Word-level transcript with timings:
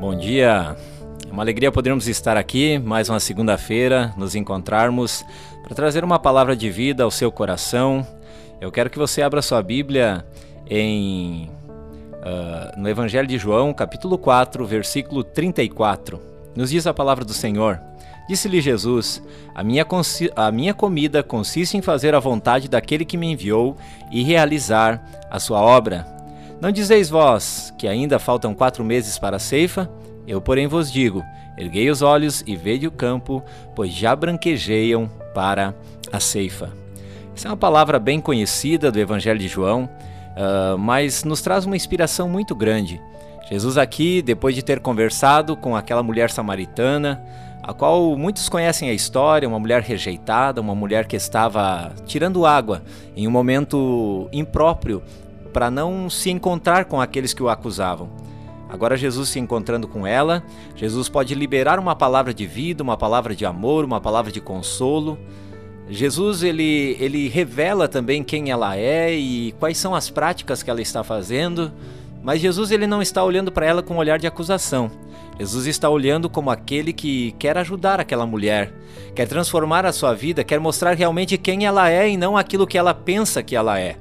Bom 0.00 0.14
dia. 0.14 0.76
É 1.28 1.32
uma 1.32 1.42
alegria 1.42 1.72
podermos 1.72 2.06
estar 2.06 2.36
aqui 2.36 2.78
mais 2.78 3.08
uma 3.08 3.18
segunda-feira, 3.18 4.14
nos 4.16 4.36
encontrarmos 4.36 5.24
para 5.64 5.74
trazer 5.74 6.04
uma 6.04 6.20
palavra 6.20 6.54
de 6.54 6.70
vida 6.70 7.02
ao 7.02 7.10
seu 7.10 7.32
coração. 7.32 8.06
Eu 8.60 8.70
quero 8.70 8.90
que 8.90 8.98
você 8.98 9.22
abra 9.22 9.42
sua 9.42 9.60
Bíblia 9.60 10.24
em 10.70 11.50
uh, 12.14 12.80
no 12.80 12.88
Evangelho 12.88 13.26
de 13.26 13.36
João, 13.38 13.74
capítulo 13.74 14.16
4, 14.16 14.64
versículo 14.64 15.24
34. 15.24 16.20
Nos 16.54 16.70
diz 16.70 16.86
a 16.86 16.94
palavra 16.94 17.24
do 17.24 17.34
Senhor. 17.34 17.80
Disse-lhe 18.28 18.60
Jesus: 18.60 19.20
a 19.52 19.64
minha, 19.64 19.84
a 20.36 20.52
minha 20.52 20.74
comida 20.74 21.24
consiste 21.24 21.76
em 21.76 21.82
fazer 21.82 22.14
a 22.14 22.20
vontade 22.20 22.68
daquele 22.68 23.04
que 23.04 23.16
me 23.16 23.32
enviou 23.32 23.76
e 24.12 24.22
realizar 24.22 25.02
a 25.28 25.40
sua 25.40 25.60
obra. 25.60 26.17
Não 26.60 26.72
dizeis 26.72 27.08
vós 27.08 27.72
que 27.78 27.86
ainda 27.86 28.18
faltam 28.18 28.52
quatro 28.52 28.84
meses 28.84 29.16
para 29.16 29.36
a 29.36 29.40
ceifa? 29.40 29.88
Eu, 30.26 30.40
porém, 30.40 30.66
vos 30.66 30.90
digo: 30.90 31.24
erguei 31.56 31.88
os 31.88 32.02
olhos 32.02 32.42
e 32.46 32.56
vede 32.56 32.86
o 32.86 32.90
campo, 32.90 33.42
pois 33.76 33.92
já 33.92 34.14
branquejeiam 34.16 35.08
para 35.32 35.72
a 36.10 36.18
ceifa. 36.18 36.72
Essa 37.34 37.46
é 37.46 37.50
uma 37.52 37.56
palavra 37.56 38.00
bem 38.00 38.20
conhecida 38.20 38.90
do 38.90 38.98
Evangelho 38.98 39.38
de 39.38 39.46
João, 39.46 39.84
uh, 39.84 40.76
mas 40.76 41.22
nos 41.22 41.40
traz 41.40 41.64
uma 41.64 41.76
inspiração 41.76 42.28
muito 42.28 42.56
grande. 42.56 43.00
Jesus, 43.48 43.78
aqui, 43.78 44.20
depois 44.20 44.56
de 44.56 44.62
ter 44.62 44.80
conversado 44.80 45.56
com 45.56 45.76
aquela 45.76 46.02
mulher 46.02 46.28
samaritana, 46.28 47.22
a 47.62 47.72
qual 47.72 48.16
muitos 48.16 48.48
conhecem 48.48 48.90
a 48.90 48.92
história, 48.92 49.48
uma 49.48 49.60
mulher 49.60 49.82
rejeitada, 49.82 50.60
uma 50.60 50.74
mulher 50.74 51.06
que 51.06 51.14
estava 51.14 51.92
tirando 52.04 52.44
água 52.44 52.82
em 53.16 53.28
um 53.28 53.30
momento 53.30 54.28
impróprio 54.32 55.02
para 55.52 55.70
não 55.70 56.08
se 56.08 56.30
encontrar 56.30 56.84
com 56.84 57.00
aqueles 57.00 57.34
que 57.34 57.42
o 57.42 57.48
acusavam. 57.48 58.10
Agora, 58.68 58.96
Jesus 58.96 59.30
se 59.30 59.38
encontrando 59.38 59.88
com 59.88 60.06
ela, 60.06 60.42
Jesus 60.76 61.08
pode 61.08 61.34
liberar 61.34 61.78
uma 61.78 61.96
palavra 61.96 62.34
de 62.34 62.46
vida, 62.46 62.82
uma 62.82 62.98
palavra 62.98 63.34
de 63.34 63.46
amor, 63.46 63.84
uma 63.84 64.00
palavra 64.00 64.30
de 64.30 64.40
consolo. 64.40 65.18
Jesus 65.88 66.42
ele, 66.42 66.96
ele 67.00 67.28
revela 67.28 67.88
também 67.88 68.22
quem 68.22 68.50
ela 68.50 68.76
é 68.76 69.14
e 69.14 69.52
quais 69.58 69.78
são 69.78 69.94
as 69.94 70.10
práticas 70.10 70.62
que 70.62 70.68
ela 70.68 70.82
está 70.82 71.02
fazendo, 71.02 71.72
mas 72.22 72.40
Jesus 72.42 72.70
ele 72.70 72.86
não 72.86 73.00
está 73.00 73.24
olhando 73.24 73.50
para 73.50 73.64
ela 73.64 73.82
com 73.82 73.94
um 73.94 73.98
olhar 73.98 74.18
de 74.18 74.26
acusação. 74.26 74.90
Jesus 75.38 75.66
está 75.66 75.88
olhando 75.88 76.28
como 76.28 76.50
aquele 76.50 76.92
que 76.92 77.32
quer 77.38 77.56
ajudar 77.56 78.00
aquela 78.00 78.26
mulher, 78.26 78.74
quer 79.14 79.26
transformar 79.26 79.86
a 79.86 79.92
sua 79.92 80.12
vida, 80.12 80.44
quer 80.44 80.60
mostrar 80.60 80.94
realmente 80.94 81.38
quem 81.38 81.64
ela 81.64 81.88
é 81.88 82.10
e 82.10 82.18
não 82.18 82.36
aquilo 82.36 82.66
que 82.66 82.76
ela 82.76 82.92
pensa 82.92 83.42
que 83.42 83.56
ela 83.56 83.78
é. 83.78 83.96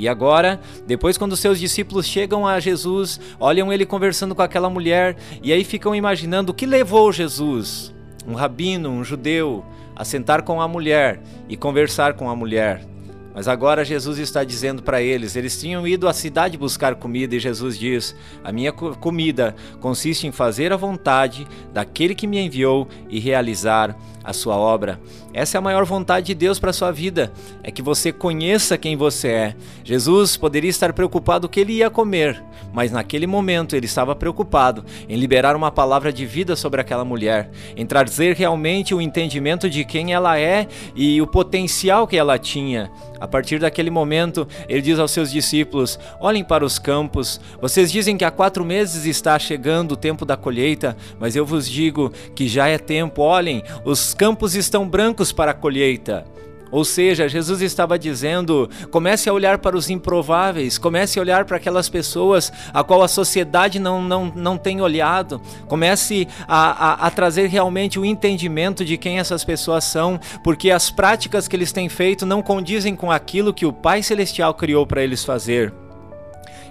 E 0.00 0.08
agora, 0.08 0.58
depois 0.86 1.18
quando 1.18 1.36
seus 1.36 1.60
discípulos 1.60 2.06
chegam 2.06 2.46
a 2.46 2.58
Jesus, 2.58 3.20
olham 3.38 3.70
ele 3.70 3.84
conversando 3.84 4.34
com 4.34 4.40
aquela 4.40 4.70
mulher 4.70 5.14
e 5.42 5.52
aí 5.52 5.62
ficam 5.62 5.94
imaginando 5.94 6.52
o 6.52 6.54
que 6.54 6.64
levou 6.64 7.12
Jesus, 7.12 7.94
um 8.26 8.32
rabino, 8.32 8.88
um 8.88 9.04
judeu, 9.04 9.62
a 9.94 10.02
sentar 10.02 10.40
com 10.40 10.58
a 10.62 10.66
mulher 10.66 11.20
e 11.50 11.54
conversar 11.54 12.14
com 12.14 12.30
a 12.30 12.34
mulher. 12.34 12.89
Mas 13.34 13.46
agora 13.46 13.84
Jesus 13.84 14.18
está 14.18 14.42
dizendo 14.42 14.82
para 14.82 15.00
eles: 15.00 15.36
eles 15.36 15.58
tinham 15.58 15.86
ido 15.86 16.08
à 16.08 16.12
cidade 16.12 16.58
buscar 16.58 16.94
comida, 16.94 17.36
e 17.36 17.40
Jesus 17.40 17.78
diz: 17.78 18.14
A 18.42 18.52
minha 18.52 18.72
comida 18.72 19.54
consiste 19.80 20.26
em 20.26 20.32
fazer 20.32 20.72
a 20.72 20.76
vontade 20.76 21.46
daquele 21.72 22.14
que 22.14 22.26
me 22.26 22.38
enviou 22.38 22.88
e 23.08 23.20
realizar 23.20 23.96
a 24.22 24.32
sua 24.32 24.56
obra. 24.56 25.00
Essa 25.32 25.56
é 25.56 25.58
a 25.58 25.62
maior 25.62 25.84
vontade 25.84 26.26
de 26.26 26.34
Deus 26.34 26.58
para 26.58 26.70
a 26.70 26.74
sua 26.74 26.90
vida, 26.90 27.32
é 27.62 27.70
que 27.70 27.82
você 27.82 28.12
conheça 28.12 28.76
quem 28.76 28.96
você 28.96 29.28
é. 29.28 29.56
Jesus 29.84 30.36
poderia 30.36 30.70
estar 30.70 30.92
preocupado 30.92 31.46
o 31.46 31.50
que 31.50 31.60
ele 31.60 31.74
ia 31.74 31.88
comer, 31.88 32.42
mas 32.72 32.92
naquele 32.92 33.26
momento 33.26 33.74
ele 33.74 33.86
estava 33.86 34.14
preocupado 34.14 34.84
em 35.08 35.16
liberar 35.16 35.56
uma 35.56 35.70
palavra 35.70 36.12
de 36.12 36.26
vida 36.26 36.54
sobre 36.56 36.80
aquela 36.80 37.04
mulher, 37.04 37.50
em 37.76 37.86
trazer 37.86 38.36
realmente 38.36 38.94
o 38.94 39.00
entendimento 39.00 39.70
de 39.70 39.84
quem 39.84 40.12
ela 40.12 40.38
é 40.38 40.66
e 40.94 41.20
o 41.22 41.26
potencial 41.26 42.06
que 42.06 42.16
ela 42.16 42.38
tinha. 42.38 42.90
A 43.20 43.28
partir 43.28 43.60
daquele 43.60 43.90
momento, 43.90 44.48
ele 44.68 44.80
diz 44.80 44.98
aos 44.98 45.10
seus 45.10 45.30
discípulos: 45.30 45.98
Olhem 46.18 46.42
para 46.42 46.64
os 46.64 46.78
campos. 46.78 47.40
Vocês 47.60 47.92
dizem 47.92 48.16
que 48.16 48.24
há 48.24 48.30
quatro 48.30 48.64
meses 48.64 49.04
está 49.04 49.38
chegando 49.38 49.92
o 49.92 49.96
tempo 49.96 50.24
da 50.24 50.36
colheita, 50.36 50.96
mas 51.18 51.36
eu 51.36 51.44
vos 51.44 51.68
digo 51.68 52.10
que 52.34 52.48
já 52.48 52.68
é 52.68 52.78
tempo. 52.78 53.22
Olhem, 53.22 53.62
os 53.84 54.14
campos 54.14 54.54
estão 54.54 54.88
brancos 54.88 55.32
para 55.32 55.50
a 55.50 55.54
colheita. 55.54 56.24
Ou 56.70 56.84
seja, 56.84 57.28
Jesus 57.28 57.60
estava 57.62 57.98
dizendo: 57.98 58.68
comece 58.90 59.28
a 59.28 59.32
olhar 59.32 59.58
para 59.58 59.76
os 59.76 59.90
improváveis, 59.90 60.78
comece 60.78 61.18
a 61.18 61.22
olhar 61.22 61.44
para 61.44 61.56
aquelas 61.56 61.88
pessoas 61.88 62.52
a 62.72 62.84
qual 62.84 63.02
a 63.02 63.08
sociedade 63.08 63.78
não, 63.78 64.02
não, 64.02 64.32
não 64.34 64.56
tem 64.56 64.80
olhado, 64.80 65.40
comece 65.66 66.28
a, 66.46 67.04
a, 67.04 67.06
a 67.06 67.10
trazer 67.10 67.48
realmente 67.48 67.98
o 67.98 68.04
entendimento 68.04 68.84
de 68.84 68.96
quem 68.96 69.18
essas 69.18 69.44
pessoas 69.44 69.84
são, 69.84 70.18
porque 70.44 70.70
as 70.70 70.90
práticas 70.90 71.48
que 71.48 71.56
eles 71.56 71.72
têm 71.72 71.88
feito 71.88 72.24
não 72.24 72.42
condizem 72.42 72.94
com 72.94 73.10
aquilo 73.10 73.54
que 73.54 73.66
o 73.66 73.72
Pai 73.72 74.02
Celestial 74.02 74.54
criou 74.54 74.86
para 74.86 75.02
eles 75.02 75.24
fazer. 75.24 75.72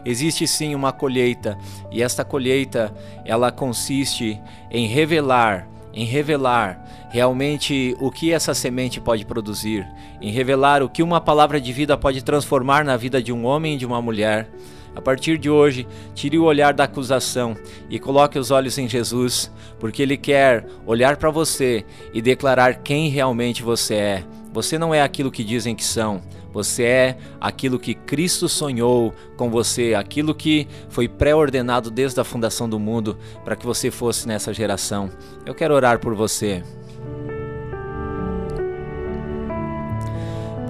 Existe 0.05 0.47
sim 0.47 0.75
uma 0.75 0.93
colheita 0.93 1.57
e 1.91 2.01
esta 2.01 2.23
colheita 2.23 2.93
ela 3.25 3.51
consiste 3.51 4.41
em 4.71 4.87
revelar 4.87 5.67
em 5.93 6.05
revelar 6.05 6.83
realmente 7.09 7.95
o 7.99 8.11
que 8.11 8.31
essa 8.31 8.53
semente 8.53 9.01
pode 9.01 9.25
produzir, 9.25 9.87
em 10.21 10.31
revelar 10.31 10.83
o 10.83 10.89
que 10.89 11.01
uma 11.01 11.19
palavra 11.19 11.59
de 11.59 11.73
vida 11.73 11.97
pode 11.97 12.23
transformar 12.23 12.85
na 12.85 12.95
vida 12.95 13.21
de 13.21 13.33
um 13.33 13.45
homem 13.45 13.73
e 13.73 13.77
de 13.77 13.85
uma 13.85 14.01
mulher. 14.01 14.49
A 14.95 15.01
partir 15.01 15.37
de 15.37 15.49
hoje, 15.49 15.87
tire 16.13 16.37
o 16.37 16.43
olhar 16.43 16.73
da 16.73 16.83
acusação 16.83 17.55
e 17.89 17.99
coloque 17.99 18.37
os 18.37 18.51
olhos 18.51 18.77
em 18.77 18.87
Jesus, 18.87 19.51
porque 19.79 20.01
Ele 20.01 20.17
quer 20.17 20.65
olhar 20.85 21.17
para 21.17 21.29
você 21.29 21.85
e 22.13 22.21
declarar 22.21 22.75
quem 22.75 23.09
realmente 23.09 23.63
você 23.63 23.95
é. 23.95 24.23
Você 24.51 24.77
não 24.77 24.93
é 24.93 25.01
aquilo 25.01 25.31
que 25.31 25.43
dizem 25.43 25.75
que 25.75 25.83
são. 25.83 26.21
Você 26.51 26.83
é 26.83 27.17
aquilo 27.39 27.77
que 27.77 27.93
Cristo 27.93 28.49
sonhou 28.49 29.13
com 29.37 29.51
você, 29.51 29.93
aquilo 29.93 30.33
que 30.33 30.67
foi 30.89 31.07
pré-ordenado 31.07 31.91
desde 31.91 32.19
a 32.19 32.23
fundação 32.23 32.67
do 32.67 32.79
mundo 32.79 33.17
para 33.45 33.55
que 33.55 33.65
você 33.65 33.91
fosse 33.91 34.27
nessa 34.27 34.51
geração. 34.51 35.11
Eu 35.45 35.53
quero 35.53 35.75
orar 35.75 35.99
por 35.99 36.15
você. 36.15 36.63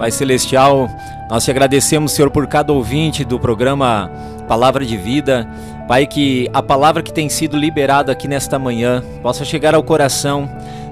Pai 0.00 0.10
Celestial, 0.10 0.88
nós 1.28 1.44
te 1.44 1.50
agradecemos, 1.50 2.12
Senhor, 2.12 2.30
por 2.30 2.46
cada 2.46 2.72
ouvinte 2.72 3.22
do 3.22 3.38
programa 3.38 4.10
Palavra 4.48 4.82
de 4.82 4.96
Vida. 4.96 5.46
Pai, 5.86 6.06
que 6.06 6.48
a 6.54 6.62
palavra 6.62 7.02
que 7.02 7.12
tem 7.12 7.28
sido 7.28 7.54
liberada 7.54 8.10
aqui 8.10 8.26
nesta 8.26 8.58
manhã 8.58 9.04
possa 9.22 9.44
chegar 9.44 9.74
ao 9.74 9.82
coração 9.82 10.48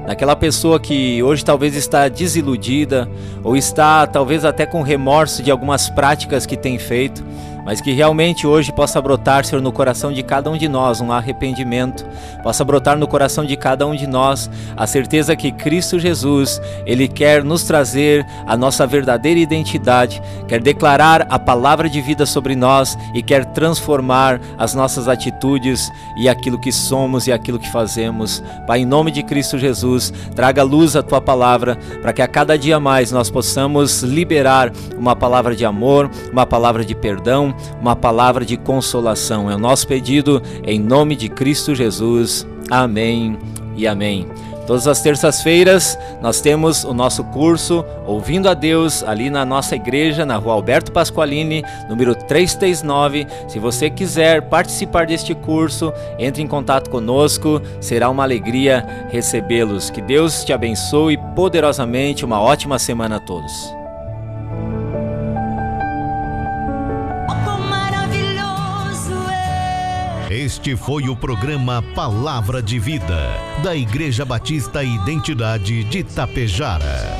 daquela 0.06 0.36
pessoa 0.36 0.78
que 0.78 1.22
hoje 1.22 1.42
talvez 1.42 1.74
está 1.74 2.06
desiludida 2.06 3.08
ou 3.42 3.56
está 3.56 4.06
talvez 4.06 4.44
até 4.44 4.66
com 4.66 4.82
remorso 4.82 5.42
de 5.42 5.50
algumas 5.50 5.88
práticas 5.88 6.44
que 6.44 6.54
tem 6.54 6.78
feito 6.78 7.24
mas 7.68 7.82
que 7.82 7.92
realmente 7.92 8.46
hoje 8.46 8.72
possa 8.72 8.98
brotar, 8.98 9.44
Senhor, 9.44 9.60
no 9.60 9.70
coração 9.70 10.10
de 10.10 10.22
cada 10.22 10.50
um 10.50 10.56
de 10.56 10.66
nós 10.66 11.02
um 11.02 11.12
arrependimento, 11.12 12.02
possa 12.42 12.64
brotar 12.64 12.96
no 12.96 13.06
coração 13.06 13.44
de 13.44 13.58
cada 13.58 13.86
um 13.86 13.94
de 13.94 14.06
nós 14.06 14.50
a 14.74 14.86
certeza 14.86 15.36
que 15.36 15.52
Cristo 15.52 15.98
Jesus, 15.98 16.62
Ele 16.86 17.06
quer 17.06 17.44
nos 17.44 17.64
trazer 17.64 18.24
a 18.46 18.56
nossa 18.56 18.86
verdadeira 18.86 19.38
identidade, 19.38 20.22
quer 20.48 20.62
declarar 20.62 21.26
a 21.28 21.38
palavra 21.38 21.90
de 21.90 22.00
vida 22.00 22.24
sobre 22.24 22.56
nós 22.56 22.96
e 23.12 23.22
quer 23.22 23.44
transformar 23.44 24.40
as 24.56 24.74
nossas 24.74 25.06
atitudes 25.06 25.92
e 26.16 26.26
aquilo 26.26 26.58
que 26.58 26.72
somos 26.72 27.26
e 27.26 27.32
aquilo 27.32 27.58
que 27.58 27.70
fazemos. 27.70 28.42
Pai, 28.66 28.80
em 28.80 28.86
nome 28.86 29.10
de 29.10 29.22
Cristo 29.22 29.58
Jesus, 29.58 30.10
traga 30.34 30.62
luz 30.62 30.96
à 30.96 31.02
tua 31.02 31.20
palavra 31.20 31.76
para 32.00 32.14
que 32.14 32.22
a 32.22 32.26
cada 32.26 32.56
dia 32.56 32.80
mais 32.80 33.12
nós 33.12 33.28
possamos 33.28 34.02
liberar 34.02 34.72
uma 34.96 35.14
palavra 35.14 35.54
de 35.54 35.66
amor, 35.66 36.10
uma 36.32 36.46
palavra 36.46 36.82
de 36.82 36.94
perdão, 36.94 37.57
uma 37.80 37.96
palavra 37.96 38.44
de 38.44 38.56
consolação. 38.56 39.50
É 39.50 39.54
o 39.54 39.58
nosso 39.58 39.86
pedido 39.86 40.42
em 40.64 40.78
nome 40.78 41.16
de 41.16 41.28
Cristo 41.28 41.74
Jesus. 41.74 42.46
Amém 42.70 43.38
e 43.76 43.86
amém. 43.86 44.26
Todas 44.68 44.86
as 44.86 45.00
terças-feiras 45.00 45.98
nós 46.20 46.42
temos 46.42 46.84
o 46.84 46.92
nosso 46.92 47.24
curso 47.24 47.82
Ouvindo 48.06 48.50
a 48.50 48.54
Deus 48.54 49.02
ali 49.02 49.30
na 49.30 49.44
nossa 49.44 49.76
igreja, 49.76 50.26
na 50.26 50.36
rua 50.36 50.52
Alberto 50.52 50.92
Pasqualini, 50.92 51.62
número 51.88 52.14
339. 52.14 53.26
Se 53.48 53.58
você 53.58 53.88
quiser 53.88 54.48
participar 54.48 55.06
deste 55.06 55.34
curso, 55.34 55.90
entre 56.18 56.42
em 56.42 56.46
contato 56.46 56.90
conosco, 56.90 57.62
será 57.80 58.10
uma 58.10 58.22
alegria 58.22 59.08
recebê-los. 59.10 59.88
Que 59.88 60.02
Deus 60.02 60.44
te 60.44 60.52
abençoe 60.52 61.18
poderosamente. 61.34 62.24
Uma 62.24 62.40
ótima 62.40 62.78
semana 62.78 63.16
a 63.16 63.20
todos. 63.20 63.77
Este 70.30 70.76
foi 70.76 71.08
o 71.08 71.16
programa 71.16 71.82
Palavra 71.94 72.62
de 72.62 72.78
Vida, 72.78 73.18
da 73.64 73.74
Igreja 73.74 74.26
Batista 74.26 74.84
Identidade 74.84 75.82
de 75.84 76.04
Tapejara. 76.04 77.16